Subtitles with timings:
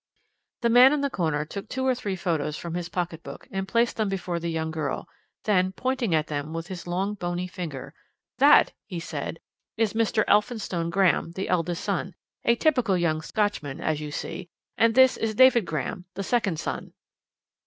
[0.63, 3.67] '"The man in the corner took two or three photos from his pocket book and
[3.67, 5.07] placed them before the young girl;
[5.43, 7.93] then, pointing at them with his long bony finger
[8.39, 9.39] "That," he said,
[9.77, 10.23] "is Mr.
[10.27, 15.35] Elphinstone Graham, the eldest son, a typical young Scotchman, as you see, and this is
[15.35, 16.93] David Graham, the second son."